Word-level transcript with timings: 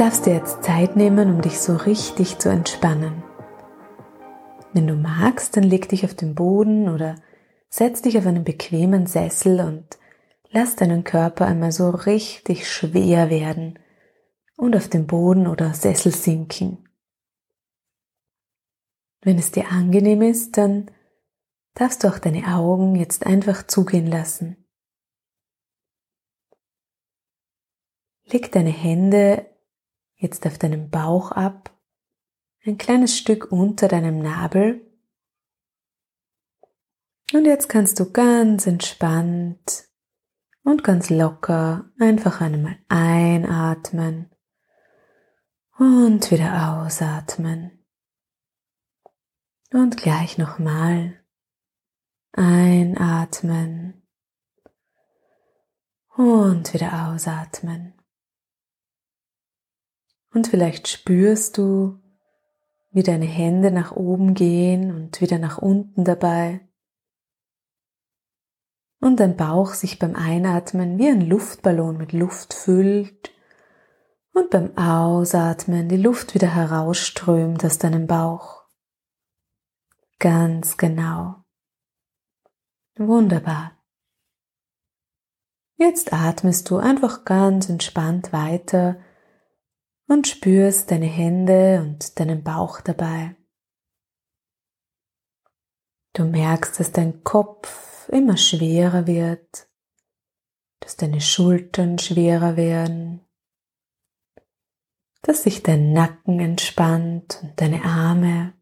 darfst 0.00 0.24
dir 0.24 0.32
jetzt 0.32 0.62
Zeit 0.62 0.96
nehmen, 0.96 1.28
um 1.28 1.42
dich 1.42 1.60
so 1.60 1.76
richtig 1.76 2.38
zu 2.38 2.48
entspannen. 2.48 3.22
Wenn 4.72 4.86
du 4.86 4.94
magst, 4.94 5.58
dann 5.58 5.62
leg 5.62 5.90
dich 5.90 6.06
auf 6.06 6.14
den 6.14 6.34
Boden 6.34 6.88
oder 6.88 7.16
setz 7.68 8.00
dich 8.00 8.16
auf 8.16 8.24
einen 8.24 8.42
bequemen 8.42 9.06
Sessel 9.06 9.60
und 9.60 9.98
lass 10.48 10.74
deinen 10.74 11.04
Körper 11.04 11.46
einmal 11.46 11.70
so 11.70 11.90
richtig 11.90 12.66
schwer 12.66 13.28
werden 13.28 13.78
und 14.56 14.74
auf 14.74 14.88
den 14.88 15.06
Boden 15.06 15.46
oder 15.46 15.74
Sessel 15.74 16.12
sinken. 16.12 16.88
Wenn 19.20 19.38
es 19.38 19.52
dir 19.52 19.68
angenehm 19.70 20.22
ist, 20.22 20.56
dann 20.56 20.90
darfst 21.74 22.04
du 22.04 22.08
auch 22.08 22.18
deine 22.18 22.56
Augen 22.56 22.94
jetzt 22.94 23.26
einfach 23.26 23.66
zugehen 23.66 24.06
lassen. 24.06 24.64
Leg 28.24 28.50
deine 28.50 28.70
Hände 28.70 29.44
jetzt 30.20 30.46
auf 30.46 30.58
deinem 30.58 30.90
Bauch 30.90 31.32
ab, 31.32 31.70
ein 32.64 32.78
kleines 32.78 33.16
Stück 33.16 33.50
unter 33.50 33.88
deinem 33.88 34.20
Nabel. 34.20 34.86
Und 37.32 37.46
jetzt 37.46 37.68
kannst 37.68 37.98
du 37.98 38.12
ganz 38.12 38.66
entspannt 38.66 39.88
und 40.62 40.84
ganz 40.84 41.10
locker 41.10 41.90
einfach 41.98 42.40
einmal 42.40 42.76
einatmen 42.88 44.30
und 45.78 46.30
wieder 46.30 46.78
ausatmen. 46.78 47.84
Und 49.72 49.96
gleich 49.96 50.36
nochmal 50.36 51.24
einatmen 52.32 54.02
und 56.16 56.74
wieder 56.74 57.08
ausatmen. 57.08 57.99
Und 60.32 60.46
vielleicht 60.46 60.88
spürst 60.88 61.58
du, 61.58 61.98
wie 62.92 63.02
deine 63.02 63.26
Hände 63.26 63.70
nach 63.70 63.92
oben 63.92 64.34
gehen 64.34 64.94
und 64.94 65.20
wieder 65.20 65.38
nach 65.38 65.58
unten 65.58 66.04
dabei. 66.04 66.60
Und 69.00 69.20
dein 69.20 69.36
Bauch 69.36 69.74
sich 69.74 69.98
beim 69.98 70.14
Einatmen 70.14 70.98
wie 70.98 71.08
ein 71.08 71.22
Luftballon 71.22 71.96
mit 71.96 72.12
Luft 72.12 72.52
füllt 72.52 73.32
und 74.32 74.50
beim 74.50 74.76
Ausatmen 74.76 75.88
die 75.88 75.96
Luft 75.96 76.34
wieder 76.34 76.54
herausströmt 76.54 77.64
aus 77.64 77.78
deinem 77.78 78.06
Bauch. 78.06 78.64
Ganz 80.18 80.76
genau. 80.76 81.36
Wunderbar. 82.96 83.72
Jetzt 85.76 86.12
atmest 86.12 86.68
du 86.68 86.76
einfach 86.76 87.24
ganz 87.24 87.70
entspannt 87.70 88.32
weiter 88.34 89.00
und 90.10 90.26
spürst 90.26 90.90
deine 90.90 91.06
Hände 91.06 91.80
und 91.82 92.18
deinen 92.18 92.42
Bauch 92.42 92.80
dabei. 92.80 93.36
Du 96.14 96.24
merkst, 96.24 96.80
dass 96.80 96.90
dein 96.90 97.22
Kopf 97.22 98.08
immer 98.08 98.36
schwerer 98.36 99.06
wird, 99.06 99.68
dass 100.80 100.96
deine 100.96 101.20
Schultern 101.20 102.00
schwerer 102.00 102.56
werden, 102.56 103.24
dass 105.22 105.44
sich 105.44 105.62
dein 105.62 105.92
Nacken 105.92 106.40
entspannt 106.40 107.38
und 107.44 107.60
deine 107.60 107.84
Arme, 107.84 108.54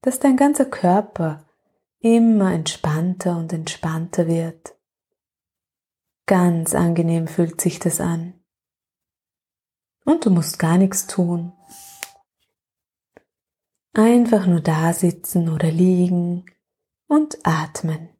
dass 0.00 0.18
dein 0.18 0.38
ganzer 0.38 0.64
Körper 0.64 1.46
immer 1.98 2.54
entspannter 2.54 3.36
und 3.36 3.52
entspannter 3.52 4.28
wird. 4.28 4.78
Ganz 6.24 6.74
angenehm 6.74 7.28
fühlt 7.28 7.60
sich 7.60 7.78
das 7.80 8.00
an. 8.00 8.43
Und 10.04 10.26
du 10.26 10.30
musst 10.30 10.58
gar 10.58 10.78
nichts 10.78 11.06
tun. 11.06 11.52
Einfach 13.94 14.46
nur 14.46 14.60
da 14.60 14.92
sitzen 14.92 15.48
oder 15.48 15.70
liegen 15.70 16.46
und 17.06 17.38
atmen. 17.44 18.10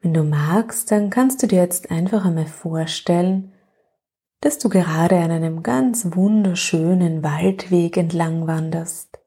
Wenn 0.00 0.14
du 0.14 0.24
magst, 0.24 0.90
dann 0.90 1.10
kannst 1.10 1.42
du 1.42 1.46
dir 1.46 1.60
jetzt 1.60 1.90
einfach 1.90 2.24
einmal 2.24 2.46
vorstellen, 2.46 3.52
dass 4.40 4.58
du 4.58 4.68
gerade 4.68 5.18
an 5.20 5.30
einem 5.30 5.62
ganz 5.62 6.16
wunderschönen 6.16 7.22
Waldweg 7.22 7.96
entlang 7.96 8.48
wanderst. 8.48 9.20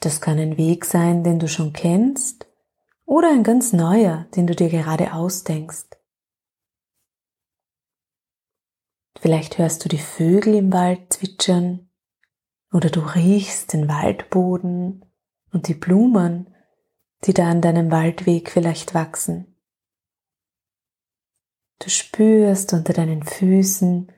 Das 0.00 0.20
kann 0.20 0.38
ein 0.38 0.56
Weg 0.56 0.84
sein, 0.84 1.22
den 1.22 1.38
du 1.38 1.46
schon 1.46 1.72
kennst, 1.72 2.48
oder 3.06 3.30
ein 3.30 3.44
ganz 3.44 3.72
neuer, 3.72 4.26
den 4.34 4.48
du 4.48 4.56
dir 4.56 4.68
gerade 4.68 5.14
ausdenkst. 5.14 6.01
Vielleicht 9.22 9.58
hörst 9.58 9.84
du 9.84 9.88
die 9.88 9.98
Vögel 9.98 10.56
im 10.56 10.72
Wald 10.72 11.12
zwitschern 11.12 11.88
oder 12.72 12.90
du 12.90 12.98
riechst 12.98 13.72
den 13.72 13.86
Waldboden 13.86 15.04
und 15.52 15.68
die 15.68 15.74
Blumen, 15.74 16.52
die 17.22 17.32
da 17.32 17.48
an 17.48 17.60
deinem 17.60 17.92
Waldweg 17.92 18.50
vielleicht 18.50 18.94
wachsen. 18.94 19.56
Du 21.78 21.88
spürst 21.88 22.72
unter 22.72 22.94
deinen 22.94 23.22
Füßen 23.22 24.10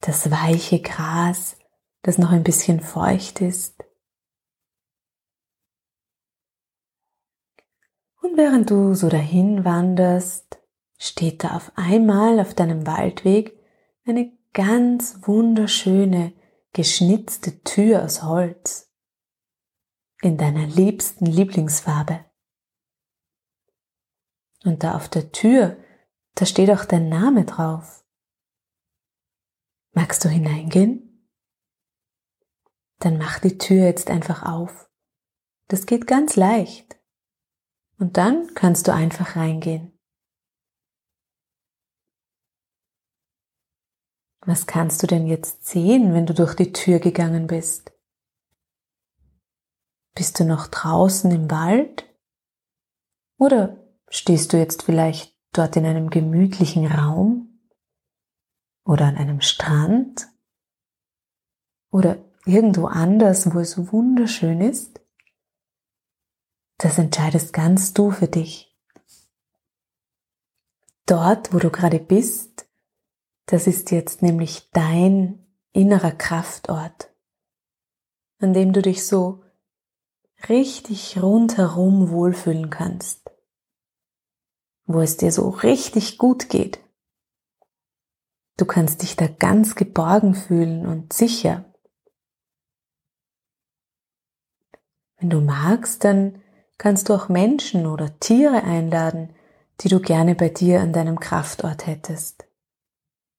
das 0.00 0.30
weiche 0.30 0.80
Gras, 0.80 1.56
das 2.02 2.18
noch 2.18 2.30
ein 2.30 2.44
bisschen 2.44 2.78
feucht 2.78 3.40
ist. 3.40 3.82
Und 8.20 8.36
während 8.36 8.70
du 8.70 8.94
so 8.94 9.08
dahin 9.08 9.64
wanderst, 9.64 10.60
steht 10.98 11.42
da 11.42 11.56
auf 11.56 11.72
einmal 11.74 12.38
auf 12.38 12.54
deinem 12.54 12.86
Waldweg 12.86 13.58
eine 14.06 14.40
ganz 14.52 15.18
wunderschöne, 15.22 16.34
geschnitzte 16.72 17.62
Tür 17.62 18.04
aus 18.04 18.22
Holz 18.22 18.90
in 20.20 20.36
deiner 20.36 20.66
liebsten 20.66 21.26
Lieblingsfarbe. 21.26 22.24
Und 24.64 24.84
da 24.84 24.94
auf 24.94 25.08
der 25.08 25.32
Tür, 25.32 25.76
da 26.34 26.46
steht 26.46 26.70
auch 26.70 26.84
dein 26.84 27.08
Name 27.08 27.44
drauf. 27.44 28.04
Magst 29.92 30.24
du 30.24 30.28
hineingehen? 30.28 31.28
Dann 32.98 33.18
mach 33.18 33.40
die 33.40 33.58
Tür 33.58 33.84
jetzt 33.84 34.10
einfach 34.10 34.44
auf. 34.44 34.88
Das 35.68 35.86
geht 35.86 36.06
ganz 36.06 36.36
leicht. 36.36 36.96
Und 37.98 38.16
dann 38.16 38.54
kannst 38.54 38.86
du 38.88 38.94
einfach 38.94 39.36
reingehen. 39.36 39.98
Was 44.44 44.66
kannst 44.66 45.02
du 45.02 45.06
denn 45.06 45.26
jetzt 45.26 45.66
sehen, 45.66 46.14
wenn 46.14 46.26
du 46.26 46.34
durch 46.34 46.54
die 46.54 46.72
Tür 46.72 46.98
gegangen 46.98 47.46
bist? 47.46 47.92
Bist 50.14 50.40
du 50.40 50.44
noch 50.44 50.66
draußen 50.66 51.30
im 51.30 51.50
Wald? 51.50 52.04
Oder 53.38 53.76
stehst 54.08 54.52
du 54.52 54.58
jetzt 54.58 54.82
vielleicht 54.82 55.36
dort 55.52 55.76
in 55.76 55.86
einem 55.86 56.10
gemütlichen 56.10 56.86
Raum? 56.86 57.60
Oder 58.84 59.06
an 59.06 59.16
einem 59.16 59.40
Strand? 59.40 60.28
Oder 61.92 62.18
irgendwo 62.44 62.86
anders, 62.86 63.54
wo 63.54 63.60
es 63.60 63.92
wunderschön 63.92 64.60
ist? 64.60 65.00
Das 66.78 66.98
entscheidest 66.98 67.52
ganz 67.52 67.94
du 67.94 68.10
für 68.10 68.26
dich. 68.26 68.76
Dort, 71.06 71.54
wo 71.54 71.58
du 71.58 71.70
gerade 71.70 72.00
bist, 72.00 72.61
das 73.46 73.66
ist 73.66 73.90
jetzt 73.90 74.22
nämlich 74.22 74.70
dein 74.72 75.46
innerer 75.72 76.12
Kraftort, 76.12 77.12
an 78.38 78.52
dem 78.52 78.72
du 78.72 78.82
dich 78.82 79.06
so 79.06 79.42
richtig 80.48 81.22
rundherum 81.22 82.10
wohlfühlen 82.10 82.70
kannst, 82.70 83.30
wo 84.86 85.00
es 85.00 85.16
dir 85.16 85.32
so 85.32 85.48
richtig 85.48 86.18
gut 86.18 86.48
geht. 86.48 86.80
Du 88.56 88.66
kannst 88.66 89.02
dich 89.02 89.16
da 89.16 89.26
ganz 89.26 89.74
geborgen 89.74 90.34
fühlen 90.34 90.86
und 90.86 91.12
sicher. 91.12 91.64
Wenn 95.18 95.30
du 95.30 95.40
magst, 95.40 96.04
dann 96.04 96.42
kannst 96.78 97.08
du 97.08 97.14
auch 97.14 97.28
Menschen 97.28 97.86
oder 97.86 98.18
Tiere 98.18 98.62
einladen, 98.64 99.34
die 99.80 99.88
du 99.88 100.00
gerne 100.00 100.34
bei 100.34 100.48
dir 100.48 100.80
an 100.80 100.92
deinem 100.92 101.18
Kraftort 101.18 101.86
hättest 101.86 102.46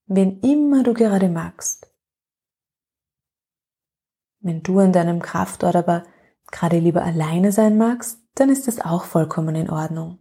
wen 0.06 0.40
immer 0.40 0.82
du 0.82 0.94
gerade 0.94 1.28
magst. 1.28 1.90
Wenn 4.40 4.62
du 4.62 4.78
an 4.78 4.92
deinem 4.92 5.22
Kraftort 5.22 5.74
aber 5.74 6.04
gerade 6.50 6.78
lieber 6.78 7.02
alleine 7.02 7.50
sein 7.50 7.78
magst, 7.78 8.18
dann 8.34 8.50
ist 8.50 8.68
es 8.68 8.80
auch 8.80 9.04
vollkommen 9.04 9.54
in 9.54 9.70
Ordnung. 9.70 10.18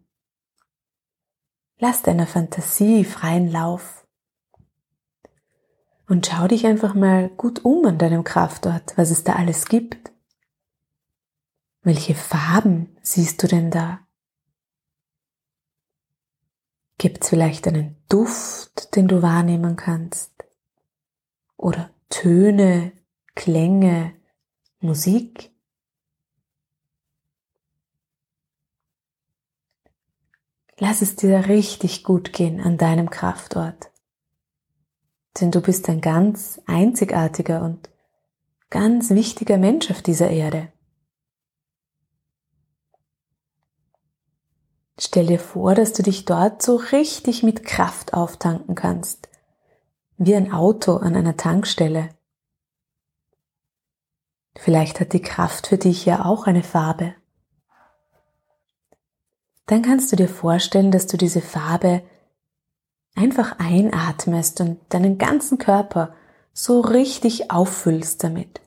Lass 1.77 2.01
deiner 2.03 2.27
Fantasie 2.27 3.03
freien 3.03 3.51
Lauf. 3.51 4.07
Und 6.07 6.27
schau 6.27 6.47
dich 6.47 6.65
einfach 6.65 6.93
mal 6.93 7.29
gut 7.29 7.65
um 7.65 7.85
an 7.85 7.97
deinem 7.97 8.23
Kraftort, 8.23 8.93
was 8.97 9.09
es 9.09 9.23
da 9.23 9.33
alles 9.33 9.65
gibt. 9.65 10.11
Welche 11.81 12.15
Farben 12.15 12.95
siehst 13.01 13.43
du 13.43 13.47
denn 13.47 13.71
da? 13.71 14.02
Gibt 17.03 17.25
es 17.25 17.31
vielleicht 17.31 17.67
einen 17.67 17.97
Duft, 18.07 18.95
den 18.95 19.09
du 19.09 19.21
wahrnehmen 19.21 19.75
kannst? 19.75 20.31
Oder 21.57 21.89
Töne, 22.07 22.93
Klänge, 23.35 24.13
Musik? 24.79 25.51
Lass 30.77 31.01
es 31.01 31.17
dir 31.17 31.49
richtig 31.49 32.05
gut 32.05 32.31
gehen 32.31 32.61
an 32.61 32.77
deinem 32.77 33.09
Kraftort. 33.09 33.91
Denn 35.41 35.51
du 35.51 35.59
bist 35.59 35.89
ein 35.89 35.99
ganz 35.99 36.61
einzigartiger 36.67 37.63
und 37.65 37.89
ganz 38.69 39.09
wichtiger 39.09 39.57
Mensch 39.57 39.91
auf 39.91 40.01
dieser 40.01 40.29
Erde. 40.29 40.71
Stell 44.99 45.25
dir 45.25 45.39
vor, 45.39 45.73
dass 45.73 45.93
du 45.93 46.03
dich 46.03 46.25
dort 46.25 46.61
so 46.61 46.75
richtig 46.75 47.41
mit 47.41 47.65
Kraft 47.65 48.13
auftanken 48.13 48.75
kannst, 48.75 49.29
wie 50.17 50.35
ein 50.35 50.51
Auto 50.51 50.97
an 50.97 51.15
einer 51.15 51.35
Tankstelle. 51.35 52.09
Vielleicht 54.55 54.99
hat 54.99 55.13
die 55.13 55.21
Kraft 55.21 55.67
für 55.67 55.77
dich 55.77 56.05
ja 56.05 56.25
auch 56.25 56.45
eine 56.45 56.63
Farbe. 56.63 57.15
Dann 59.65 59.81
kannst 59.81 60.11
du 60.11 60.15
dir 60.15 60.27
vorstellen, 60.29 60.91
dass 60.91 61.07
du 61.07 61.17
diese 61.17 61.41
Farbe 61.41 62.03
einfach 63.15 63.57
einatmest 63.59 64.61
und 64.61 64.79
deinen 64.89 65.17
ganzen 65.17 65.57
Körper 65.57 66.13
so 66.51 66.81
richtig 66.81 67.49
auffüllst 67.49 68.23
damit. 68.23 68.61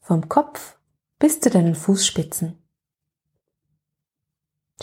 Vom 0.00 0.28
Kopf 0.28 0.76
bis 1.20 1.40
zu 1.40 1.50
deinen 1.50 1.76
Fußspitzen. 1.76 2.63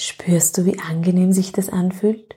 Spürst 0.03 0.57
du, 0.57 0.65
wie 0.65 0.79
angenehm 0.79 1.31
sich 1.31 1.51
das 1.51 1.69
anfühlt? 1.69 2.35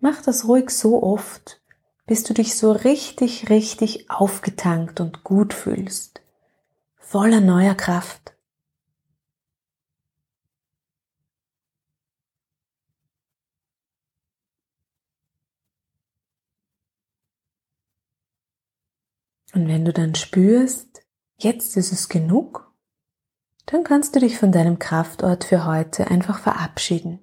Mach 0.00 0.20
das 0.22 0.48
ruhig 0.48 0.70
so 0.70 1.04
oft, 1.04 1.62
bis 2.04 2.24
du 2.24 2.34
dich 2.34 2.56
so 2.56 2.72
richtig, 2.72 3.48
richtig 3.48 4.10
aufgetankt 4.10 4.98
und 4.98 5.22
gut 5.22 5.54
fühlst, 5.54 6.20
voller 6.96 7.40
neuer 7.40 7.76
Kraft. 7.76 8.36
Und 19.54 19.68
wenn 19.68 19.84
du 19.84 19.92
dann 19.92 20.16
spürst, 20.16 21.06
jetzt 21.38 21.76
ist 21.76 21.92
es 21.92 22.08
genug, 22.08 22.65
dann 23.66 23.82
kannst 23.82 24.14
du 24.14 24.20
dich 24.20 24.38
von 24.38 24.52
deinem 24.52 24.78
Kraftort 24.78 25.44
für 25.44 25.66
heute 25.66 26.08
einfach 26.08 26.38
verabschieden. 26.38 27.20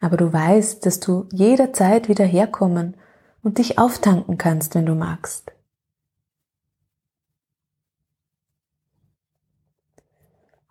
Aber 0.00 0.16
du 0.16 0.32
weißt, 0.32 0.84
dass 0.84 0.98
du 0.98 1.28
jederzeit 1.30 2.08
wieder 2.08 2.24
herkommen 2.24 2.96
und 3.42 3.58
dich 3.58 3.78
auftanken 3.78 4.38
kannst, 4.38 4.74
wenn 4.74 4.86
du 4.86 4.94
magst. 4.94 5.52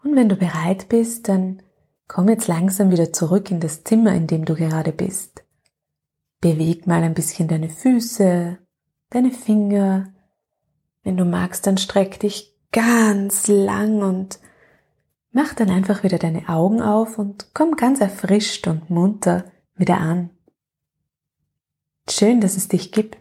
Und 0.03 0.15
wenn 0.15 0.29
du 0.29 0.35
bereit 0.35 0.89
bist, 0.89 1.29
dann 1.29 1.61
komm 2.07 2.27
jetzt 2.27 2.47
langsam 2.47 2.91
wieder 2.91 3.13
zurück 3.13 3.51
in 3.51 3.59
das 3.59 3.83
Zimmer, 3.83 4.13
in 4.13 4.27
dem 4.27 4.45
du 4.45 4.55
gerade 4.55 4.91
bist. 4.91 5.43
Beweg 6.41 6.87
mal 6.87 7.03
ein 7.03 7.13
bisschen 7.13 7.47
deine 7.47 7.69
Füße, 7.69 8.57
deine 9.11 9.31
Finger. 9.31 10.11
Wenn 11.03 11.17
du 11.17 11.23
magst, 11.23 11.67
dann 11.67 11.77
streck 11.77 12.19
dich 12.19 12.51
ganz 12.71 13.47
lang 13.47 14.01
und 14.01 14.39
mach 15.31 15.53
dann 15.53 15.69
einfach 15.69 16.03
wieder 16.03 16.17
deine 16.17 16.49
Augen 16.49 16.81
auf 16.81 17.17
und 17.17 17.47
komm 17.53 17.75
ganz 17.75 17.99
erfrischt 18.01 18.67
und 18.67 18.89
munter 18.89 19.45
wieder 19.75 19.97
an. 19.97 20.29
Schön, 22.09 22.41
dass 22.41 22.57
es 22.57 22.67
dich 22.67 22.91
gibt. 22.91 23.20